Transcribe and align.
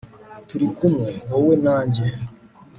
turi 0.47 0.67
kumwe, 0.77 1.09
wowe 1.29 1.55
nanjye 1.65 2.05